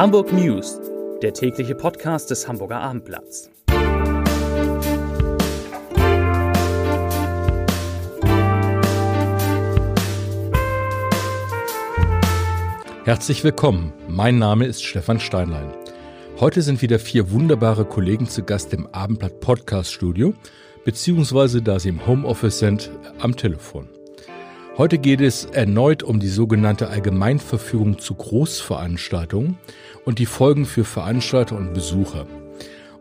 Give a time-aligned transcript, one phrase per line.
[0.00, 0.80] Hamburg News,
[1.20, 3.50] der tägliche Podcast des Hamburger Abendblatts.
[13.04, 15.70] Herzlich willkommen, mein Name ist Stefan Steinlein.
[16.38, 20.32] Heute sind wieder vier wunderbare Kollegen zu Gast im Abendblatt Podcast Studio,
[20.86, 23.86] beziehungsweise da sie im Homeoffice sind, am Telefon.
[24.76, 29.58] Heute geht es erneut um die sogenannte Allgemeinverfügung zu Großveranstaltungen
[30.04, 32.26] und die Folgen für Veranstalter und Besucher.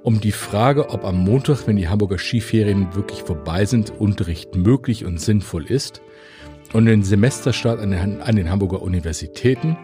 [0.01, 5.05] Um die Frage, ob am Montag, wenn die Hamburger Skiferien wirklich vorbei sind, Unterricht möglich
[5.05, 6.01] und sinnvoll ist
[6.73, 9.77] und den Semesterstart an den, an den Hamburger Universitäten.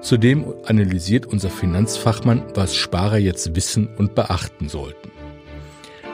[0.00, 5.11] Zudem analysiert unser Finanzfachmann, was Sparer jetzt wissen und beachten sollten.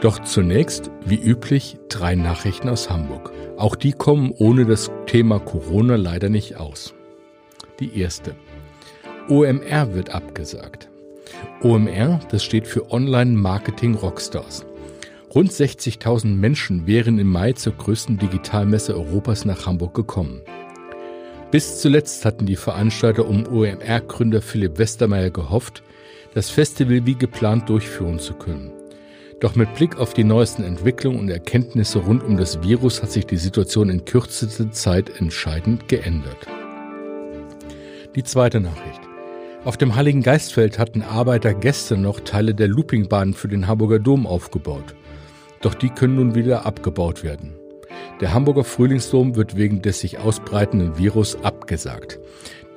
[0.00, 3.32] Doch zunächst, wie üblich, drei Nachrichten aus Hamburg.
[3.56, 6.94] Auch die kommen ohne das Thema Corona leider nicht aus.
[7.80, 8.36] Die erste.
[9.28, 10.88] OMR wird abgesagt.
[11.62, 14.64] OMR, das steht für Online Marketing Rockstars.
[15.34, 20.42] Rund 60.000 Menschen wären im Mai zur größten Digitalmesse Europas nach Hamburg gekommen.
[21.50, 25.82] Bis zuletzt hatten die Veranstalter um OMR-Gründer Philipp Westermeier gehofft,
[26.34, 28.77] das Festival wie geplant durchführen zu können.
[29.40, 33.24] Doch mit Blick auf die neuesten Entwicklungen und Erkenntnisse rund um das Virus hat sich
[33.24, 36.46] die Situation in kürzester Zeit entscheidend geändert.
[38.16, 39.00] Die zweite Nachricht.
[39.64, 44.26] Auf dem Heiligen Geistfeld hatten Arbeiter gestern noch Teile der Loopingbahn für den Hamburger Dom
[44.26, 44.96] aufgebaut.
[45.60, 47.54] Doch die können nun wieder abgebaut werden.
[48.20, 52.18] Der Hamburger Frühlingsdom wird wegen des sich ausbreitenden Virus abgesagt.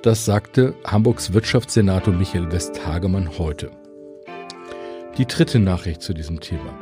[0.04, 3.72] Das sagte Hamburgs Wirtschaftssenator Michael Westhagemann heute.
[5.18, 6.74] Die dritte Nachricht zu diesem Thema.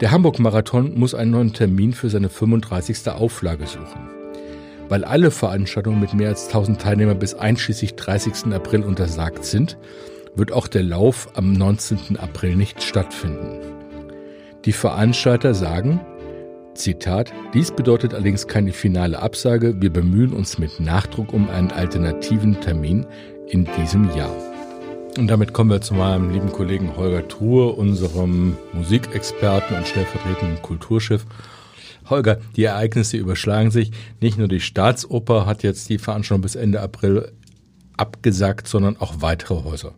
[0.00, 3.10] Der Hamburg-Marathon muss einen neuen Termin für seine 35.
[3.10, 4.08] Auflage suchen.
[4.88, 8.54] Weil alle Veranstaltungen mit mehr als 1000 Teilnehmern bis einschließlich 30.
[8.54, 9.76] April untersagt sind,
[10.34, 12.16] wird auch der Lauf am 19.
[12.16, 13.58] April nicht stattfinden.
[14.64, 16.00] Die Veranstalter sagen,
[16.74, 22.58] Zitat, dies bedeutet allerdings keine finale Absage, wir bemühen uns mit Nachdruck um einen alternativen
[22.60, 23.06] Termin
[23.48, 24.49] in diesem Jahr.
[25.18, 31.26] Und damit kommen wir zu meinem lieben Kollegen Holger Truhe, unserem Musikexperten und stellvertretenden Kulturchef.
[32.08, 33.90] Holger, die Ereignisse überschlagen sich.
[34.20, 37.32] Nicht nur die Staatsoper hat jetzt die Veranstaltung bis Ende April
[37.96, 39.94] abgesagt, sondern auch weitere Häuser.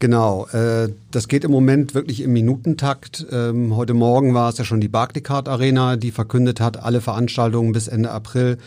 [0.00, 3.26] Genau, äh, das geht im Moment wirklich im Minutentakt.
[3.30, 7.72] Ähm, heute Morgen war es ja schon die Barclaycard Arena, die verkündet hat, alle Veranstaltungen
[7.72, 8.58] bis Ende April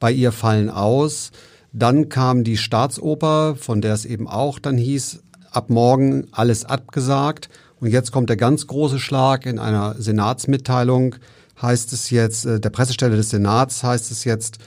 [0.00, 1.32] bei ihr fallen aus.
[1.72, 5.20] Dann kam die Staatsoper, von der es eben auch dann hieß,
[5.50, 7.48] ab morgen alles abgesagt.
[7.80, 11.16] Und jetzt kommt der ganz große Schlag in einer Senatsmitteilung.
[11.60, 14.58] Heißt es jetzt, äh, der Pressestelle des Senats heißt es jetzt,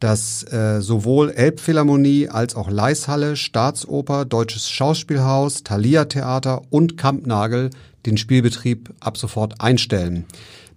[0.00, 7.70] dass äh, sowohl Elbphilharmonie als auch Leishalle, Staatsoper, Deutsches Schauspielhaus, Thalia Theater und Kampnagel
[8.06, 10.24] den Spielbetrieb ab sofort einstellen.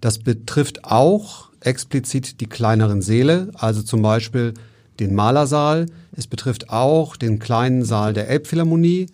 [0.01, 4.55] Das betrifft auch explizit die kleineren Säle, also zum Beispiel
[5.01, 5.87] den Malersaal.
[6.15, 9.07] Es betrifft auch den kleinen Saal der Elbphilharmonie.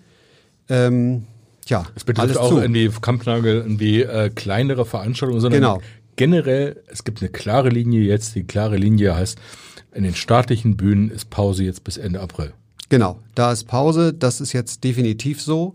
[0.69, 1.23] Ähm,
[1.67, 2.59] ja, es betrifft auch zu.
[2.59, 5.81] irgendwie Kampnagel, irgendwie äh, kleinere Veranstaltungen, sondern genau.
[6.15, 8.35] generell, es gibt eine klare Linie jetzt.
[8.35, 9.37] Die klare Linie heißt,
[9.93, 12.53] in den staatlichen Bühnen ist Pause jetzt bis Ende April.
[12.89, 14.13] Genau, da ist Pause.
[14.13, 15.73] Das ist jetzt definitiv so.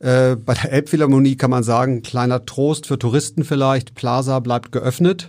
[0.00, 3.94] Äh, bei der Elbphilharmonie kann man sagen, kleiner Trost für Touristen vielleicht.
[3.94, 5.28] Plaza bleibt geöffnet,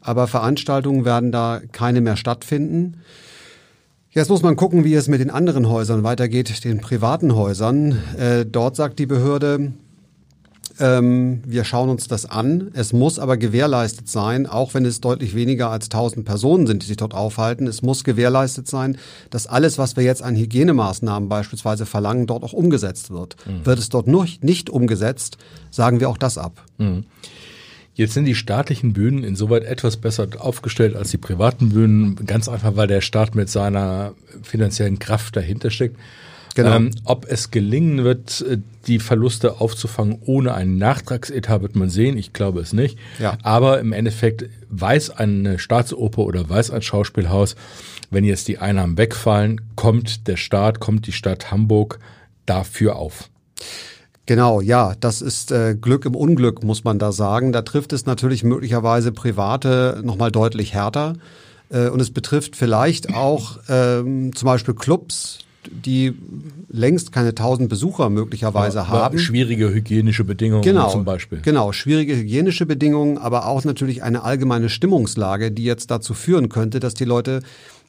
[0.00, 3.02] aber Veranstaltungen werden da keine mehr stattfinden.
[4.16, 7.98] Jetzt muss man gucken, wie es mit den anderen Häusern weitergeht, den privaten Häusern.
[8.18, 9.74] Äh, dort sagt die Behörde,
[10.80, 12.70] ähm, wir schauen uns das an.
[12.72, 16.86] Es muss aber gewährleistet sein, auch wenn es deutlich weniger als 1000 Personen sind, die
[16.86, 17.66] sich dort aufhalten.
[17.66, 18.96] Es muss gewährleistet sein,
[19.28, 23.36] dass alles, was wir jetzt an Hygienemaßnahmen beispielsweise verlangen, dort auch umgesetzt wird.
[23.44, 23.66] Mhm.
[23.66, 25.36] Wird es dort nur nicht umgesetzt,
[25.70, 26.64] sagen wir auch das ab.
[26.78, 27.04] Mhm.
[27.96, 32.76] Jetzt sind die staatlichen Bühnen insoweit etwas besser aufgestellt als die privaten Bühnen, ganz einfach,
[32.76, 34.12] weil der Staat mit seiner
[34.42, 35.96] finanziellen Kraft dahinter steckt.
[36.54, 36.76] Genau.
[36.76, 42.18] Ähm, ob es gelingen wird, äh, die Verluste aufzufangen ohne einen Nachtragsetat, wird man sehen.
[42.18, 42.98] Ich glaube es nicht.
[43.18, 43.38] Ja.
[43.42, 47.56] Aber im Endeffekt weiß eine Staatsoper oder weiß ein Schauspielhaus,
[48.10, 51.98] wenn jetzt die Einnahmen wegfallen, kommt der Staat, kommt die Stadt Hamburg
[52.44, 53.30] dafür auf.
[54.26, 57.52] Genau, ja, das ist äh, Glück im Unglück, muss man da sagen.
[57.52, 61.14] Da trifft es natürlich möglicherweise Private nochmal deutlich härter.
[61.70, 65.38] Äh, und es betrifft vielleicht auch ähm, zum Beispiel Clubs,
[65.70, 66.14] die
[66.68, 69.18] längst keine tausend Besucher möglicherweise ja, haben.
[69.18, 71.40] Schwierige hygienische Bedingungen genau, zum Beispiel.
[71.42, 76.80] Genau, schwierige hygienische Bedingungen, aber auch natürlich eine allgemeine Stimmungslage, die jetzt dazu führen könnte,
[76.80, 77.40] dass die Leute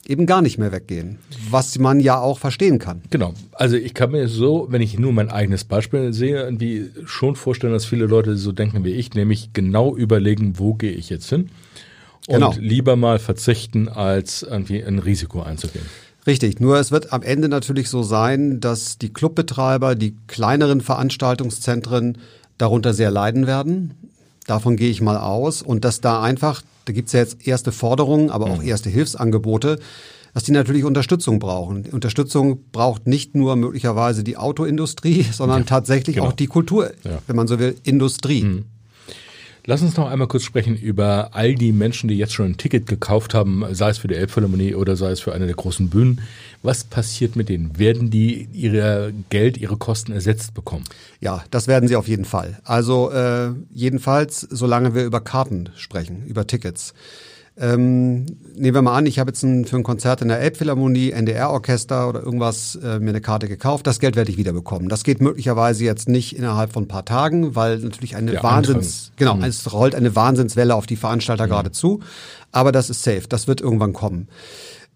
[0.07, 1.19] eben gar nicht mehr weggehen,
[1.49, 3.01] was man ja auch verstehen kann.
[3.09, 3.33] Genau.
[3.51, 7.73] Also ich kann mir so, wenn ich nur mein eigenes Beispiel sehe, irgendwie schon vorstellen,
[7.73, 11.49] dass viele Leute so denken wie ich, nämlich genau überlegen, wo gehe ich jetzt hin
[12.27, 12.53] und genau.
[12.57, 15.85] lieber mal verzichten, als irgendwie ein Risiko einzugehen.
[16.25, 22.17] Richtig, nur es wird am Ende natürlich so sein, dass die Clubbetreiber, die kleineren Veranstaltungszentren
[22.57, 23.93] darunter sehr leiden werden.
[24.45, 25.61] Davon gehe ich mal aus.
[25.61, 28.67] Und dass da einfach, da gibt's ja jetzt erste Forderungen, aber auch mhm.
[28.67, 29.79] erste Hilfsangebote,
[30.33, 31.83] dass die natürlich Unterstützung brauchen.
[31.83, 36.29] Die Unterstützung braucht nicht nur möglicherweise die Autoindustrie, sondern ja, tatsächlich genau.
[36.29, 37.19] auch die Kultur, ja.
[37.27, 38.43] wenn man so will, Industrie.
[38.43, 38.65] Mhm.
[39.69, 42.87] Lass uns noch einmal kurz sprechen über all die Menschen, die jetzt schon ein Ticket
[42.87, 46.21] gekauft haben, sei es für die Elbphilharmonie oder sei es für eine der großen Bühnen.
[46.63, 47.77] Was passiert mit denen?
[47.77, 50.85] Werden die ihre Geld, ihre Kosten ersetzt bekommen?
[51.19, 52.61] Ja, das werden sie auf jeden Fall.
[52.63, 56.93] Also äh, jedenfalls, solange wir über Karten sprechen, über Tickets.
[57.59, 58.25] Ähm,
[58.55, 62.07] nehmen wir mal an, ich habe jetzt ein, für ein Konzert in der Elbphilharmonie, NDR-Orchester
[62.07, 63.87] oder irgendwas äh, mir eine Karte gekauft.
[63.87, 64.89] Das Geld werde ich wieder bekommen.
[64.89, 69.11] Das geht möglicherweise jetzt nicht innerhalb von ein paar Tagen, weil natürlich eine Der Wahnsinns,
[69.11, 69.17] Anfang.
[69.17, 69.43] genau, mhm.
[69.43, 71.49] es rollt eine Wahnsinnswelle auf die Veranstalter mhm.
[71.49, 72.01] gerade zu.
[72.51, 73.23] Aber das ist safe.
[73.27, 74.27] Das wird irgendwann kommen.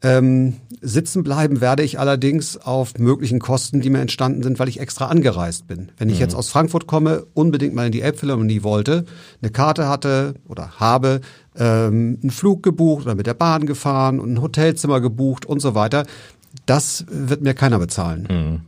[0.03, 4.79] Ähm, sitzen bleiben werde ich allerdings auf möglichen Kosten, die mir entstanden sind, weil ich
[4.79, 5.91] extra angereist bin.
[5.97, 6.21] Wenn ich mhm.
[6.21, 9.05] jetzt aus Frankfurt komme, unbedingt mal in die Elbphilharmonie wollte,
[9.41, 11.21] eine Karte hatte oder habe,
[11.57, 15.75] ähm, einen Flug gebucht oder mit der Bahn gefahren und ein Hotelzimmer gebucht und so
[15.75, 16.05] weiter,
[16.65, 18.27] das wird mir keiner bezahlen.
[18.29, 18.61] Mhm.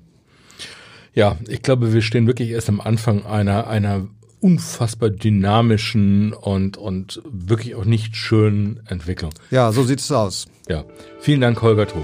[1.13, 4.07] Ja, ich glaube, wir stehen wirklich erst am Anfang einer, einer
[4.39, 9.31] unfassbar dynamischen und, und wirklich auch nicht schönen Entwicklung.
[9.51, 10.47] Ja, so sieht es aus.
[10.67, 10.83] Ja,
[11.19, 12.03] vielen Dank, Holger Thor.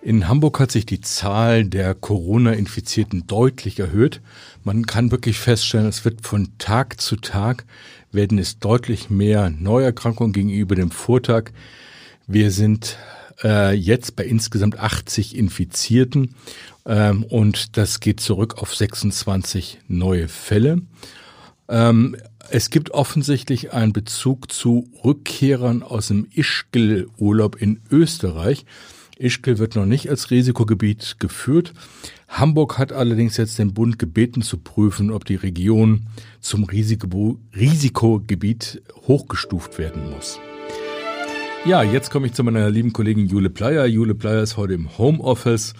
[0.00, 4.22] In Hamburg hat sich die Zahl der Corona-Infizierten deutlich erhöht.
[4.62, 7.64] Man kann wirklich feststellen, es wird von Tag zu Tag
[8.12, 11.50] werden es deutlich mehr Neuerkrankungen gegenüber dem Vortag.
[12.26, 12.98] Wir sind
[13.42, 16.34] äh, jetzt bei insgesamt 80 Infizierten
[16.86, 20.82] ähm, und das geht zurück auf 26 neue Fälle.
[21.68, 22.16] Ähm,
[22.50, 28.64] es gibt offensichtlich einen Bezug zu Rückkehrern aus dem Ischgl-Urlaub in Österreich.
[29.18, 31.72] Ischgl wird noch nicht als Risikogebiet geführt.
[32.28, 36.06] Hamburg hat allerdings jetzt den Bund gebeten zu prüfen, ob die Region
[36.40, 40.38] zum Risiko Risikogebiet hochgestuft werden muss.
[41.64, 43.86] Ja, jetzt komme ich zu meiner lieben Kollegin Jule Pleier.
[43.86, 45.74] Jule Pleier ist heute im Homeoffice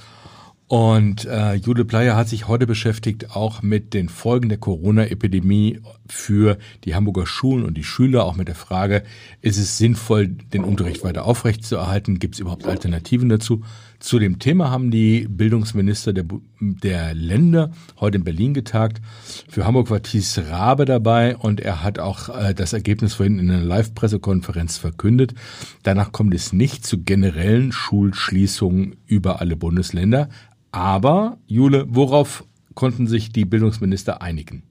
[0.69, 6.59] und äh, Jude Bleier hat sich heute beschäftigt auch mit den Folgen der Corona-Epidemie für
[6.85, 9.03] die Hamburger Schulen und die Schüler, auch mit der Frage,
[9.41, 12.19] ist es sinnvoll, den Unterricht weiter aufrechtzuerhalten?
[12.19, 13.63] Gibt es überhaupt Alternativen dazu?
[13.99, 16.25] Zu dem Thema haben die Bildungsminister der,
[16.61, 19.01] der Länder heute in Berlin getagt.
[19.49, 23.51] Für Hamburg war Thies Rabe dabei und er hat auch äh, das Ergebnis vorhin in
[23.51, 25.35] einer Live-Pressekonferenz verkündet.
[25.83, 30.29] Danach kommt es nicht zu generellen Schulschließungen über alle Bundesländer.
[30.71, 32.45] Aber, Jule, worauf
[32.75, 34.63] konnten sich die Bildungsminister einigen?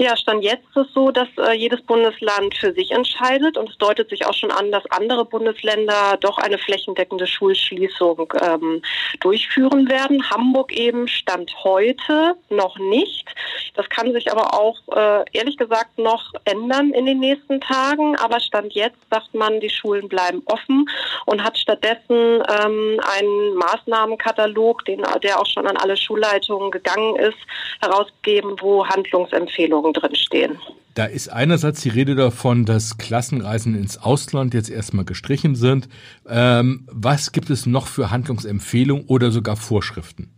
[0.00, 3.76] Ja, stand jetzt ist es so, dass äh, jedes Bundesland für sich entscheidet und es
[3.78, 8.80] deutet sich auch schon an, dass andere Bundesländer doch eine flächendeckende Schulschließung ähm,
[9.18, 10.30] durchführen werden.
[10.30, 13.26] Hamburg eben stand heute noch nicht.
[13.74, 18.14] Das kann sich aber auch äh, ehrlich gesagt noch ändern in den nächsten Tagen.
[18.18, 20.88] Aber stand jetzt sagt man, die Schulen bleiben offen
[21.26, 27.38] und hat stattdessen ähm, einen Maßnahmenkatalog, den, der auch schon an alle Schulleitungen gegangen ist,
[27.80, 30.58] herausgegeben, wo Handlungsempfehlungen Verordnungen drinstehen.
[30.94, 35.88] Da ist einerseits die Rede davon, dass Klassenreisen ins Ausland jetzt erstmal gestrichen sind.
[36.28, 40.30] Ähm, was gibt es noch für Handlungsempfehlungen oder sogar Vorschriften?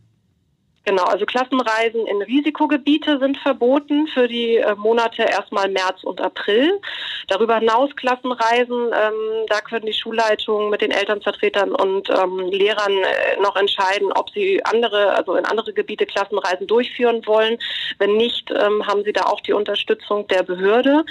[0.86, 6.80] Genau, also Klassenreisen in Risikogebiete sind verboten für die äh, Monate erstmal März und April.
[7.28, 13.40] Darüber hinaus Klassenreisen, ähm, da können die Schulleitungen mit den Elternvertretern und ähm, Lehrern äh,
[13.42, 17.58] noch entscheiden, ob sie andere, also in andere Gebiete Klassenreisen durchführen wollen.
[17.98, 21.04] Wenn nicht, ähm, haben sie da auch die Unterstützung der Behörde.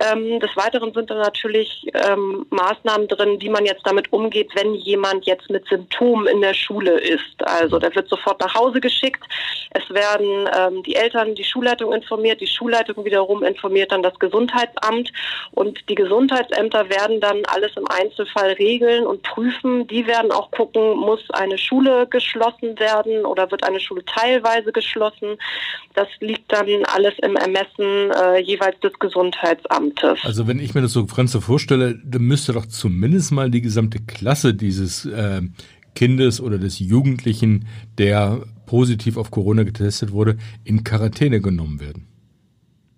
[0.00, 4.74] Ähm, des Weiteren sind da natürlich ähm, Maßnahmen drin, wie man jetzt damit umgeht, wenn
[4.74, 7.44] jemand jetzt mit Symptomen in der Schule ist.
[7.44, 9.26] Also der wird sofort nach Hause geschickt geschickt.
[9.70, 15.12] Es werden ähm, die Eltern, die Schulleitung informiert, die Schulleitung wiederum informiert dann das Gesundheitsamt
[15.52, 19.86] und die Gesundheitsämter werden dann alles im Einzelfall regeln und prüfen.
[19.88, 25.36] Die werden auch gucken, muss eine Schule geschlossen werden oder wird eine Schule teilweise geschlossen.
[25.94, 30.20] Das liegt dann alles im Ermessen äh, jeweils des Gesundheitsamtes.
[30.22, 33.98] Also wenn ich mir das so Franze vorstelle, dann müsste doch zumindest mal die gesamte
[34.00, 35.42] Klasse dieses äh,
[35.94, 37.66] Kindes oder des Jugendlichen,
[37.98, 42.06] der positiv auf Corona getestet wurde, in Quarantäne genommen werden.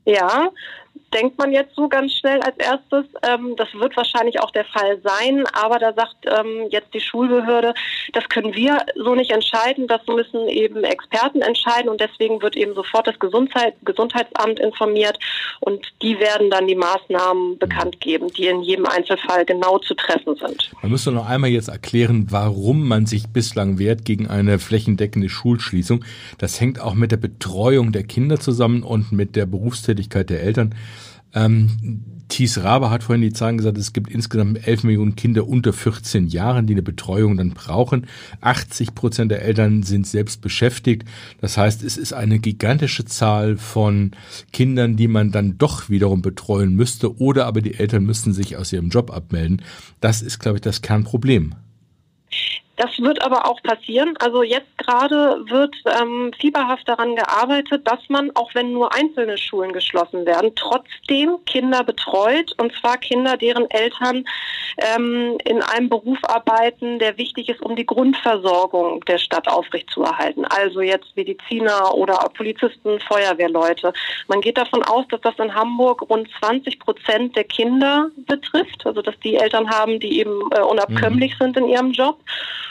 [0.05, 0.49] Ja,
[1.15, 3.07] denkt man jetzt so ganz schnell als erstes.
[3.23, 7.75] Ähm, das wird wahrscheinlich auch der Fall sein, aber da sagt ähm, jetzt die Schulbehörde,
[8.13, 12.75] das können wir so nicht entscheiden, das müssen eben Experten entscheiden und deswegen wird eben
[12.75, 15.19] sofort das Gesundheit, Gesundheitsamt informiert
[15.61, 20.37] und die werden dann die Maßnahmen bekannt geben, die in jedem Einzelfall genau zu treffen
[20.37, 20.71] sind.
[20.83, 26.05] Man müsste noch einmal jetzt erklären, warum man sich bislang wehrt gegen eine flächendeckende Schulschließung.
[26.39, 30.75] Das hängt auch mit der Betreuung der Kinder zusammen und mit der Berufstätigkeit der Eltern.
[31.35, 35.73] Ähm, Thies Rabe hat vorhin die Zahlen gesagt, es gibt insgesamt 11 Millionen Kinder unter
[35.73, 38.07] 14 Jahren, die eine Betreuung dann brauchen.
[38.43, 41.05] 80 Prozent der Eltern sind selbst beschäftigt.
[41.41, 44.13] Das heißt, es ist eine gigantische Zahl von
[44.53, 48.73] Kindern, die man dann doch wiederum betreuen müsste oder aber die Eltern müssten sich aus
[48.73, 49.63] ihrem Job abmelden.
[50.01, 51.55] Das ist, glaube ich, das Kernproblem.
[52.79, 54.15] Das wird aber auch passieren.
[54.21, 59.73] Also jetzt gerade wird ähm, fieberhaft daran gearbeitet, dass man, auch wenn nur einzelne Schulen
[59.73, 62.55] geschlossen werden, trotzdem Kinder betreut.
[62.57, 64.25] Und zwar Kinder, deren Eltern
[64.79, 70.45] ähm, in einem Beruf arbeiten, der wichtig ist, um die Grundversorgung der Stadt aufrechtzuerhalten.
[70.45, 73.93] Also jetzt Mediziner oder Polizisten, Feuerwehrleute.
[74.29, 78.87] Man geht davon aus, dass das in Hamburg rund 20 Prozent der Kinder betrifft.
[78.87, 81.45] Also dass die Eltern haben, die eben äh, unabkömmlich mhm.
[81.45, 82.21] sind in ihrem Job.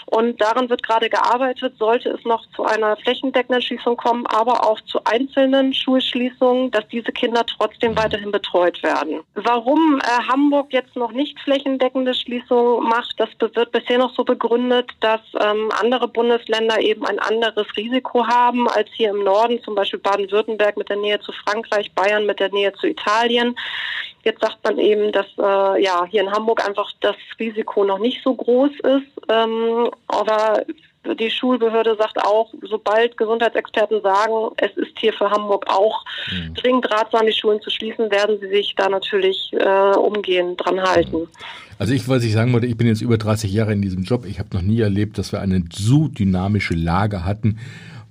[0.09, 4.79] Und daran wird gerade gearbeitet, sollte es noch zu einer flächendeckenden Schließung kommen, aber auch
[4.81, 9.19] zu einzelnen Schulschließungen, dass diese Kinder trotzdem weiterhin betreut werden.
[9.35, 14.89] Warum äh, Hamburg jetzt noch nicht flächendeckende Schließungen macht, das wird bisher noch so begründet,
[15.01, 19.99] dass ähm, andere Bundesländer eben ein anderes Risiko haben als hier im Norden, zum Beispiel
[19.99, 23.55] Baden-Württemberg mit der Nähe zu Frankreich, Bayern mit der Nähe zu Italien.
[24.27, 28.21] Jetzt sagt man eben, dass äh, ja hier in Hamburg einfach das Risiko noch nicht
[28.25, 29.29] so groß ist.
[29.29, 30.63] Ähm, aber
[31.17, 36.55] die Schulbehörde sagt auch, sobald Gesundheitsexperten sagen, es ist hier für Hamburg auch mhm.
[36.55, 41.29] dringend ratsam, die Schulen zu schließen, werden sie sich da natürlich äh, umgehend dran halten.
[41.79, 44.25] Also ich, was ich sagen wollte, ich bin jetzt über 30 Jahre in diesem Job.
[44.25, 47.59] Ich habe noch nie erlebt, dass wir eine so dynamische Lage hatten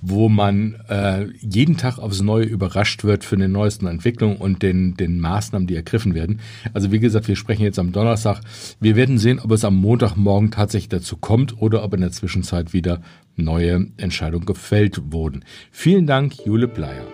[0.01, 4.95] wo man äh, jeden Tag aufs Neue überrascht wird für den neuesten Entwicklungen und den,
[4.95, 6.41] den Maßnahmen, die ergriffen werden.
[6.75, 8.41] Also wie gesagt, wir sprechen jetzt am Donnerstag.
[8.81, 12.73] Wir werden sehen, ob es am Montagmorgen tatsächlich dazu kommt oder ob in der Zwischenzeit
[12.73, 13.01] wieder
[13.37, 15.45] neue Entscheidungen gefällt wurden.
[15.71, 17.07] Vielen Dank, Jule Bleier.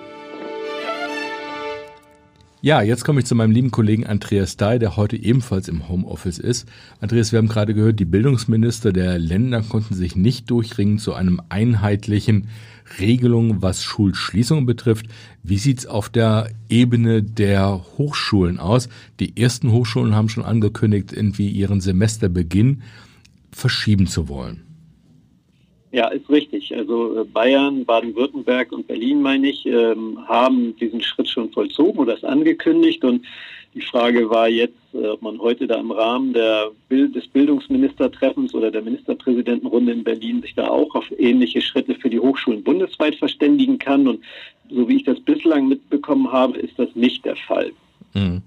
[2.64, 6.38] Ja, jetzt komme ich zu meinem lieben Kollegen Andreas Dahl, der heute ebenfalls im Homeoffice
[6.38, 6.68] ist.
[7.00, 11.42] Andreas, wir haben gerade gehört, die Bildungsminister der Länder konnten sich nicht durchringen zu einem
[11.48, 12.46] einheitlichen
[13.00, 15.06] Regelung, was Schulschließungen betrifft.
[15.42, 18.88] Wie sieht's auf der Ebene der Hochschulen aus?
[19.20, 22.82] Die ersten Hochschulen haben schon angekündigt, irgendwie ihren Semesterbeginn
[23.50, 24.62] verschieben zu wollen.
[25.92, 26.74] Ja, ist richtig.
[26.74, 32.14] Also äh, Bayern, Baden-Württemberg und Berlin, meine ich, ähm, haben diesen Schritt schon vollzogen oder
[32.14, 33.04] es angekündigt.
[33.04, 33.26] Und
[33.74, 38.70] die Frage war jetzt, äh, ob man heute da im Rahmen der des Bildungsministertreffens oder
[38.70, 43.78] der Ministerpräsidentenrunde in Berlin sich da auch auf ähnliche Schritte für die Hochschulen bundesweit verständigen
[43.78, 44.06] kann.
[44.06, 44.20] Und
[44.70, 47.72] so wie ich das bislang mitbekommen habe, ist das nicht der Fall.
[48.14, 48.42] Mhm.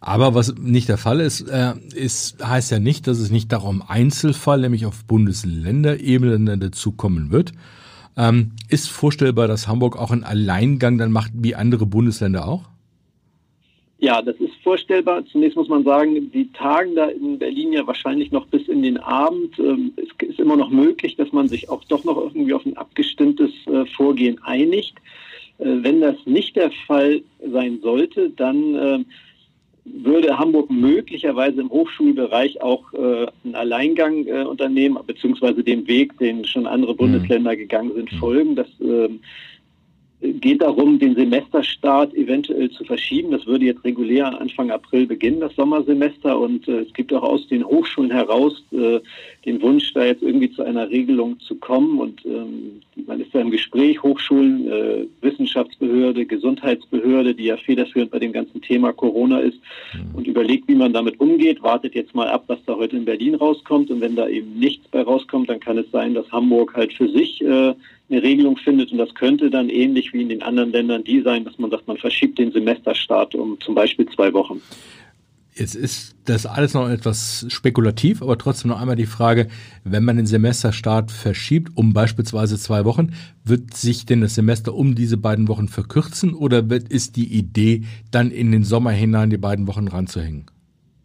[0.00, 3.82] Aber was nicht der Fall ist, äh, ist, heißt ja nicht, dass es nicht darum
[3.86, 7.52] Einzelfall, nämlich auf Bundesländerebene dazukommen wird.
[8.16, 12.71] Ähm, ist vorstellbar, dass Hamburg auch einen Alleingang dann macht, wie andere Bundesländer auch?
[14.02, 15.24] Ja, das ist vorstellbar.
[15.26, 18.98] Zunächst muss man sagen, die tagen da in Berlin ja wahrscheinlich noch bis in den
[18.98, 19.56] Abend.
[19.60, 22.76] Ähm, es ist immer noch möglich, dass man sich auch doch noch irgendwie auf ein
[22.76, 24.96] abgestimmtes äh, Vorgehen einigt.
[25.58, 29.06] Äh, wenn das nicht der Fall sein sollte, dann ähm,
[29.84, 36.66] würde Hamburg möglicherweise im Hochschulbereich auch äh, einen Alleingang unternehmen, beziehungsweise dem Weg, den schon
[36.66, 36.96] andere mhm.
[36.96, 38.16] Bundesländer gegangen sind, mhm.
[38.16, 38.56] folgen.
[38.56, 39.10] Das äh,
[40.22, 43.32] geht darum, den Semesterstart eventuell zu verschieben.
[43.32, 46.38] Das würde jetzt regulär Anfang April beginnen, das Sommersemester.
[46.38, 49.00] Und äh, es gibt auch aus den Hochschulen heraus äh,
[49.44, 51.98] den Wunsch, da jetzt irgendwie zu einer Regelung zu kommen.
[51.98, 58.18] Und ähm, man ist da im Gespräch, Hochschulen, äh, Wissenschaftsbehörde, Gesundheitsbehörde, die ja federführend bei
[58.18, 59.58] dem ganzen Thema Corona ist
[59.94, 60.14] mhm.
[60.14, 61.62] und überlegt, wie man damit umgeht.
[61.62, 63.90] Wartet jetzt mal ab, was da heute in Berlin rauskommt.
[63.90, 67.08] Und wenn da eben nichts bei rauskommt, dann kann es sein, dass Hamburg halt für
[67.08, 67.74] sich äh,
[68.10, 68.92] eine Regelung findet.
[68.92, 71.88] Und das könnte dann ähnlich wie in den anderen Ländern die sein, dass man sagt,
[71.88, 74.60] man verschiebt den Semesterstart um zum Beispiel zwei Wochen.
[75.54, 79.48] Jetzt ist das alles noch etwas spekulativ, aber trotzdem noch einmal die Frage,
[79.84, 83.12] wenn man den Semesterstart verschiebt um beispielsweise zwei Wochen,
[83.44, 87.82] wird sich denn das Semester um diese beiden Wochen verkürzen oder wird, ist die Idee,
[88.10, 90.46] dann in den Sommer hinein die beiden Wochen ranzuhängen?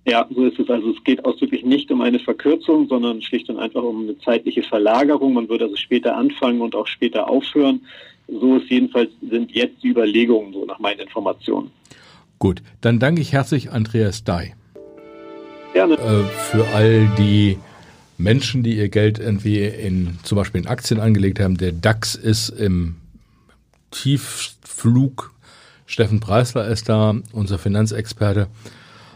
[0.07, 0.69] Ja, so ist es.
[0.69, 4.63] Also es geht ausdrücklich nicht um eine Verkürzung, sondern schlicht und einfach um eine zeitliche
[4.63, 5.33] Verlagerung.
[5.33, 7.81] Man würde also später anfangen und auch später aufhören.
[8.29, 11.71] So ist jedenfalls sind jetzt die Überlegungen, so nach meinen Informationen.
[12.39, 14.55] Gut, dann danke ich herzlich Andreas Dai.
[15.73, 15.95] Gerne.
[15.95, 17.57] Äh, für all die
[18.17, 21.57] Menschen, die ihr Geld irgendwie in zum Beispiel in Aktien angelegt haben.
[21.57, 22.95] Der DAX ist im
[23.91, 25.33] Tiefflug.
[25.85, 28.47] Steffen Preisler ist da, unser Finanzexperte.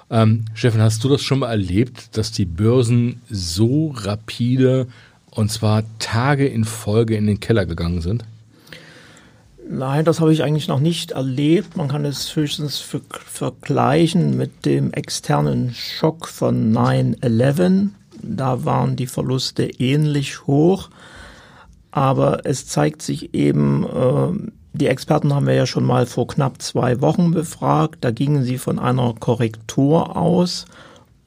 [0.10, 4.88] Ähm, Steffen, hast du das schon mal erlebt, dass die Börsen so rapide
[5.32, 8.26] und zwar Tage in Folge in den Keller gegangen sind?
[9.74, 11.78] Nein, das habe ich eigentlich noch nicht erlebt.
[11.78, 17.88] Man kann es höchstens ver vergleichen mit dem externen Schock von 9-11.
[18.22, 20.90] Da waren die Verluste ähnlich hoch.
[21.90, 26.62] Aber es zeigt sich eben, äh, die Experten haben wir ja schon mal vor knapp
[26.62, 28.00] zwei Wochen befragt.
[28.02, 30.66] Da gingen sie von einer Korrektur aus.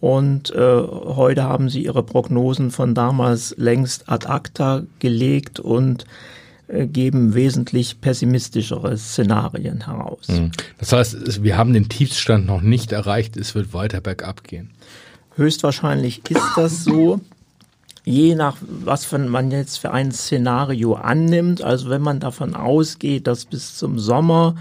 [0.01, 6.05] Und äh, heute haben sie ihre Prognosen von damals längst ad acta gelegt und
[6.68, 10.28] geben wesentlich pessimistischere Szenarien heraus.
[10.28, 10.50] Mhm.
[10.78, 14.71] Das heißt, wir haben den Tiefstand noch nicht erreicht, es wird weiter bergab gehen.
[15.37, 17.21] Höchstwahrscheinlich ist das so.
[18.06, 23.47] Je nach, was man jetzt für ein Szenario annimmt, also wenn man davon ausgeht, dass
[23.47, 24.56] bis zum Sommer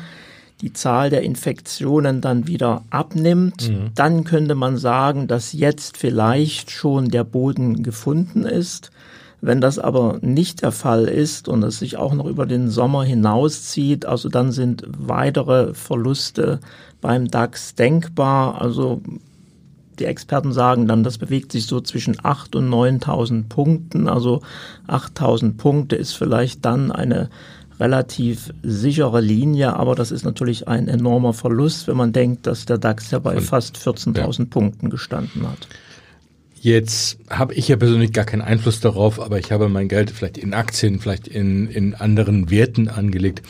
[0.61, 3.91] die Zahl der Infektionen dann wieder abnimmt, mhm.
[3.95, 8.91] dann könnte man sagen, dass jetzt vielleicht schon der Boden gefunden ist.
[9.45, 13.03] Wenn das aber nicht der Fall ist und es sich auch noch über den Sommer
[13.03, 16.61] hinauszieht, also dann sind weitere Verluste
[17.01, 18.61] beim DAX denkbar.
[18.61, 19.01] Also
[19.99, 24.07] die Experten sagen dann, das bewegt sich so zwischen 8 und 9.000 Punkten.
[24.07, 24.39] Also
[24.87, 27.29] 8.000 Punkte ist vielleicht dann eine
[27.81, 32.77] relativ sichere Linie, aber das ist natürlich ein enormer Verlust, wenn man denkt, dass der
[32.77, 34.45] DAX ja bei fast 14.000 ja.
[34.45, 35.67] Punkten gestanden hat.
[36.63, 40.37] Jetzt habe ich ja persönlich gar keinen Einfluss darauf, aber ich habe mein Geld vielleicht
[40.37, 43.41] in Aktien, vielleicht in, in anderen Werten angelegt.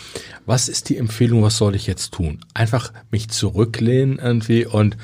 [0.48, 2.40] Was ist die Empfehlung, was soll ich jetzt tun?
[2.56, 4.98] Einfach mich zurücklehnen irgendwie und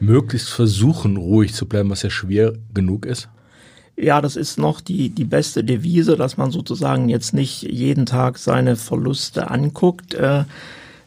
[0.00, 3.28] möglichst versuchen, ruhig zu bleiben, was ja schwer genug ist?
[3.96, 8.38] Ja, das ist noch die, die beste Devise, dass man sozusagen jetzt nicht jeden Tag
[8.38, 10.14] seine Verluste anguckt.
[10.14, 10.46] Äh,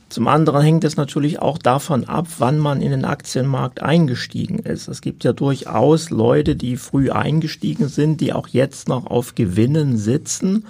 [0.09, 4.87] zum anderen hängt es natürlich auch davon ab, wann man in den Aktienmarkt eingestiegen ist.
[4.87, 9.97] Es gibt ja durchaus Leute, die früh eingestiegen sind, die auch jetzt noch auf Gewinnen
[9.97, 10.65] sitzen.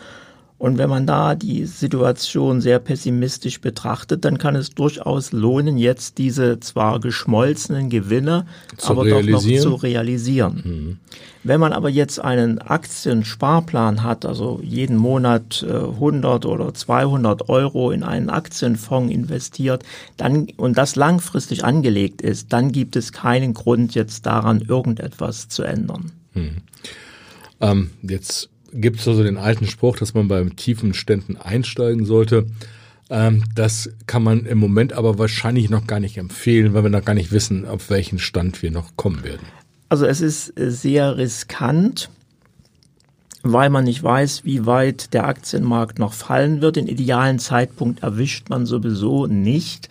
[0.57, 6.17] Und wenn man da die Situation sehr pessimistisch betrachtet, dann kann es durchaus lohnen, jetzt
[6.17, 8.45] diese zwar geschmolzenen Gewinne,
[8.77, 10.61] zu aber doch noch zu realisieren.
[10.63, 10.99] Mhm.
[11.43, 17.91] Wenn man aber jetzt einen Aktiensparplan hat, also jeden Monat 100 äh, oder 200 Euro
[17.91, 19.83] in einen Aktienfonds investiert,
[20.15, 25.63] dann und das langfristig angelegt ist, dann gibt es keinen Grund jetzt daran irgendetwas zu
[25.63, 26.13] ändern.
[26.33, 26.57] Hm.
[27.61, 32.45] Ähm, jetzt gibt es also den alten Spruch, dass man beim tiefen Ständen einsteigen sollte.
[33.09, 37.05] Ähm, das kann man im Moment aber wahrscheinlich noch gar nicht empfehlen, weil wir noch
[37.05, 39.45] gar nicht wissen, auf welchen Stand wir noch kommen werden.
[39.89, 42.09] Also es ist äh, sehr riskant,
[43.43, 46.77] weil man nicht weiß, wie weit der Aktienmarkt noch fallen wird.
[46.77, 49.89] Den idealen Zeitpunkt erwischt man sowieso nicht.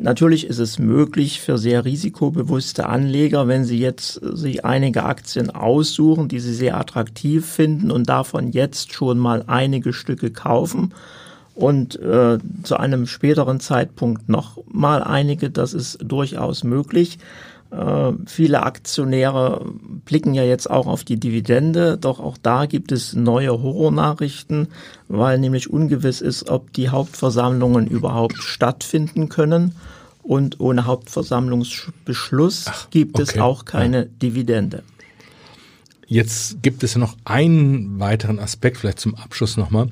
[0.00, 5.50] Natürlich ist es möglich für sehr risikobewusste Anleger, wenn sie jetzt äh, sich einige Aktien
[5.50, 10.94] aussuchen, die sie sehr attraktiv finden und davon jetzt schon mal einige Stücke kaufen
[11.54, 17.18] und äh, zu einem späteren Zeitpunkt noch mal einige, das ist durchaus möglich.
[17.70, 19.64] Äh, viele Aktionäre
[20.04, 24.68] blicken ja jetzt auch auf die Dividende, doch auch da gibt es neue Horrornachrichten,
[25.08, 29.74] weil nämlich ungewiss ist, ob die Hauptversammlungen überhaupt stattfinden können.
[30.22, 33.22] Und ohne Hauptversammlungsbeschluss Ach, gibt okay.
[33.22, 34.08] es auch keine ja.
[34.20, 34.82] Dividende.
[36.06, 39.88] Jetzt gibt es ja noch einen weiteren Aspekt, vielleicht zum Abschluss nochmal.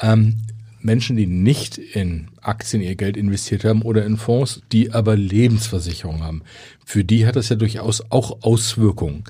[0.00, 0.38] Ähm,
[0.86, 6.22] Menschen, die nicht in Aktien ihr Geld investiert haben oder in Fonds, die aber Lebensversicherung
[6.22, 6.42] haben.
[6.84, 9.24] Für die hat das ja durchaus auch Auswirkungen,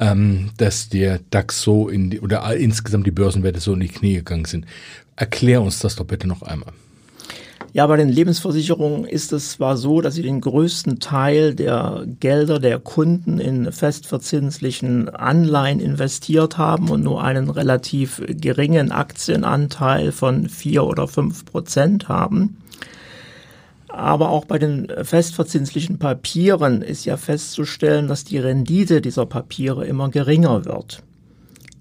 [0.00, 4.14] ähm, dass der DAX so in die, oder insgesamt die Börsenwerte so in die Knie
[4.14, 4.66] gegangen sind.
[5.14, 6.72] Erklär uns das doch bitte noch einmal.
[7.76, 12.58] Ja, bei den Lebensversicherungen ist es zwar so, dass sie den größten Teil der Gelder
[12.58, 20.84] der Kunden in festverzinslichen Anleihen investiert haben und nur einen relativ geringen Aktienanteil von vier
[20.84, 22.62] oder fünf Prozent haben.
[23.88, 30.08] Aber auch bei den festverzinslichen Papieren ist ja festzustellen, dass die Rendite dieser Papiere immer
[30.08, 31.02] geringer wird.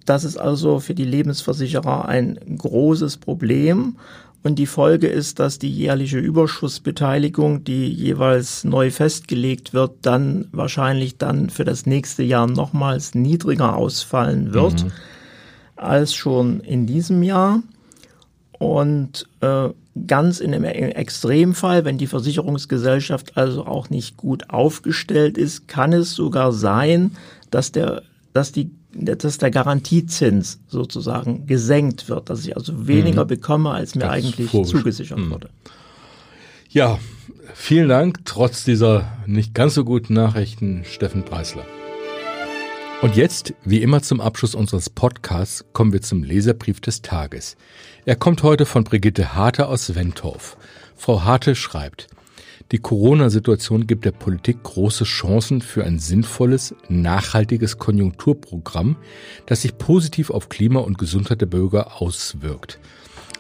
[0.06, 3.96] Das ist also für die Lebensversicherer ein großes Problem
[4.46, 11.18] und die Folge ist, dass die jährliche Überschussbeteiligung, die jeweils neu festgelegt wird, dann wahrscheinlich
[11.18, 14.92] dann für das nächste Jahr nochmals niedriger ausfallen wird mhm.
[15.76, 17.64] als schon in diesem Jahr.
[18.60, 19.70] Und äh,
[20.06, 26.14] ganz in einem Extremfall, wenn die Versicherungsgesellschaft also auch nicht gut aufgestellt ist, kann es
[26.14, 27.14] sogar sein,
[27.50, 33.30] dass der, dass die dass der Garantiezins sozusagen gesenkt wird, dass ich also weniger mhm.
[33.30, 35.32] bekomme, als mir Ganz eigentlich zugesichert mhm.
[35.32, 35.50] wurde.
[36.70, 37.00] Ja,
[37.54, 41.66] vielen Dank, trotz dieser nicht ganz so guten Nachrichten, Steffen Preisler.
[43.02, 47.58] Und jetzt, wie immer zum Abschluss unseres Podcasts, kommen wir zum Leserbrief des Tages.
[48.06, 50.58] Er kommt heute von Brigitte Harte aus Wentorf.
[50.96, 52.08] Frau Harte schreibt,
[52.72, 58.98] die Corona-Situation gibt der Politik große Chancen für ein sinnvolles, nachhaltiges Konjunkturprogramm,
[59.46, 62.80] das sich positiv auf Klima und Gesundheit der Bürger auswirkt.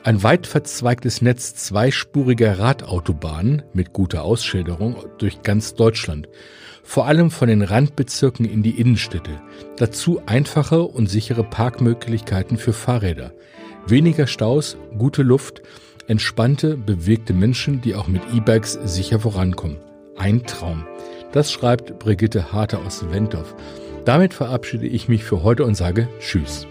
[0.03, 6.27] Ein weit verzweigtes Netz zweispuriger Radautobahnen mit guter Ausschilderung durch ganz Deutschland
[6.85, 9.41] vor allem von den Randbezirken in die Innenstädte.
[9.77, 13.33] Dazu einfache und sichere Parkmöglichkeiten für Fahrräder.
[13.87, 15.63] Weniger Staus, gute Luft,
[16.07, 19.77] entspannte, bewegte Menschen, die auch mit E-Bikes sicher vorankommen.
[20.17, 20.85] Ein Traum.
[21.31, 23.55] Das schreibt Brigitte Harter aus Wentorf.
[24.05, 26.67] Damit verabschiede ich mich für heute und sage Tschüss.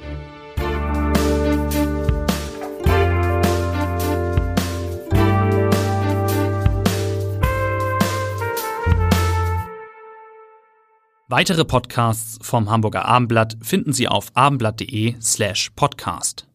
[11.37, 16.47] Weitere Podcasts vom Hamburger Abendblatt finden Sie auf abendblatt.de slash podcast.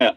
[0.00, 0.14] Ja.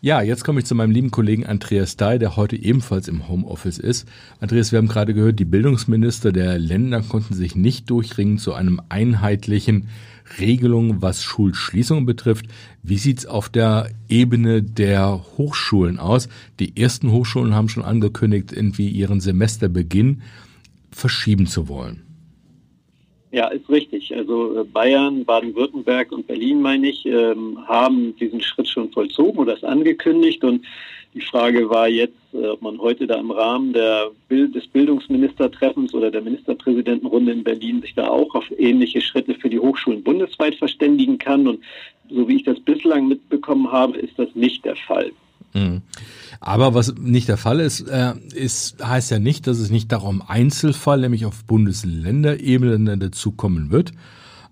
[0.00, 3.78] Ja, jetzt komme ich zu meinem lieben Kollegen Andreas Dahl, der heute ebenfalls im Homeoffice
[3.78, 4.06] ist.
[4.38, 8.82] Andreas, wir haben gerade gehört, die Bildungsminister der Länder konnten sich nicht durchringen zu einem
[8.90, 9.88] einheitlichen
[10.38, 12.46] Regelung, was Schulschließungen betrifft.
[12.82, 16.28] Wie sieht's auf der Ebene der Hochschulen aus?
[16.60, 20.22] Die ersten Hochschulen haben schon angekündigt, irgendwie ihren Semesterbeginn
[20.90, 22.03] verschieben zu wollen.
[23.34, 24.14] Ja, ist richtig.
[24.14, 29.54] Also äh, Bayern, Baden-Württemberg und Berlin, meine ich, ähm, haben diesen Schritt schon vollzogen oder
[29.54, 30.44] es angekündigt.
[30.44, 30.64] Und
[31.14, 36.12] die Frage war jetzt, äh, ob man heute da im Rahmen der des Bildungsministertreffens oder
[36.12, 41.18] der Ministerpräsidentenrunde in Berlin sich da auch auf ähnliche Schritte für die Hochschulen bundesweit verständigen
[41.18, 41.48] kann.
[41.48, 41.60] Und
[42.10, 45.10] so wie ich das bislang mitbekommen habe, ist das nicht der Fall.
[45.54, 45.82] Mhm.
[46.40, 50.22] Aber was nicht der Fall ist, äh, ist, heißt ja nicht, dass es nicht darum
[50.26, 53.92] Einzelfall, nämlich auf Bundesländerebene dazukommen wird.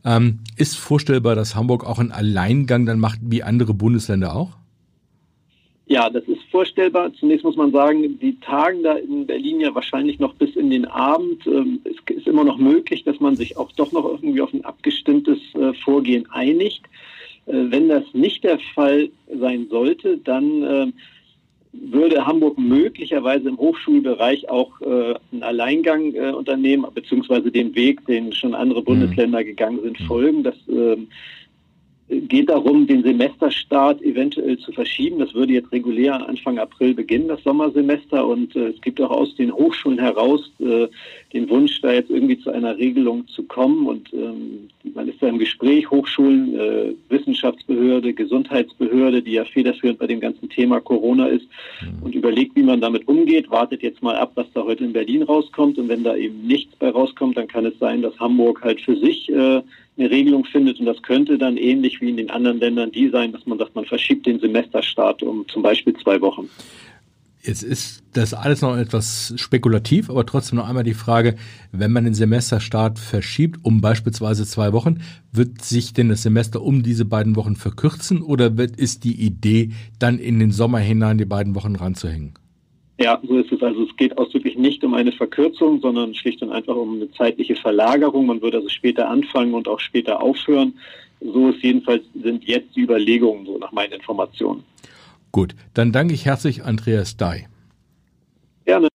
[0.04, 4.56] Ähm, ist vorstellbar, dass Hamburg auch einen Alleingang dann macht, wie andere Bundesländer auch?
[5.86, 7.12] Ja, das ist vorstellbar.
[7.14, 10.86] Zunächst muss man sagen, die tagen da in Berlin ja wahrscheinlich noch bis in den
[10.86, 11.46] Abend.
[11.46, 14.64] Ähm, es ist immer noch möglich, dass man sich auch doch noch irgendwie auf ein
[14.64, 16.82] abgestimmtes äh, Vorgehen einigt.
[17.46, 20.86] Äh, wenn das nicht der Fall sein sollte, dann äh,
[21.72, 28.32] würde Hamburg möglicherweise im Hochschulbereich auch äh, einen Alleingang äh, unternehmen, beziehungsweise den Weg, den
[28.32, 28.84] schon andere mhm.
[28.84, 30.04] Bundesländer gegangen sind, mhm.
[30.04, 30.42] folgen.
[30.42, 30.96] Das äh,
[32.08, 35.18] geht darum, den Semesterstart eventuell zu verschieben.
[35.18, 38.26] Das würde jetzt regulär Anfang April beginnen, das Sommersemester.
[38.26, 40.42] Und es gibt auch aus den Hochschulen heraus
[41.32, 43.86] den Wunsch, da jetzt irgendwie zu einer Regelung zu kommen.
[43.86, 50.06] Und ähm, man ist da im Gespräch, Hochschulen, äh, Wissenschaftsbehörde, Gesundheitsbehörde, die ja federführend bei
[50.06, 51.46] dem ganzen Thema Corona ist
[51.80, 52.02] mhm.
[52.02, 53.50] und überlegt, wie man damit umgeht.
[53.50, 55.78] Wartet jetzt mal ab, was da heute in Berlin rauskommt.
[55.78, 58.96] Und wenn da eben nichts bei rauskommt, dann kann es sein, dass Hamburg halt für
[58.96, 59.62] sich äh,
[59.96, 60.80] eine Regelung findet.
[60.80, 63.74] Und das könnte dann ähnlich wie in den anderen Ländern die sein, dass man sagt,
[63.74, 66.48] man verschiebt den Semesterstart um zum Beispiel zwei Wochen.
[67.44, 71.34] Jetzt ist das alles noch etwas spekulativ, aber trotzdem noch einmal die Frage,
[71.72, 75.00] wenn man den Semesterstart verschiebt um beispielsweise zwei Wochen,
[75.32, 79.70] wird sich denn das Semester um diese beiden Wochen verkürzen oder wird, ist die Idee,
[79.98, 82.34] dann in den Sommer hinein die beiden Wochen ranzuhängen?
[83.00, 83.60] Ja, so ist es.
[83.60, 87.56] Also es geht ausdrücklich nicht um eine Verkürzung, sondern schlicht und einfach um eine zeitliche
[87.56, 88.26] Verlagerung.
[88.26, 90.74] Man würde also später anfangen und auch später aufhören.
[91.20, 94.62] So ist jedenfalls sind jetzt die Überlegungen so nach meinen Informationen.
[95.32, 97.48] Gut, dann danke ich herzlich Andreas Dai.
[98.64, 98.90] Gerne.